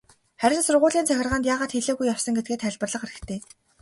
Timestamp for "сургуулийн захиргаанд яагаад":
0.65-1.73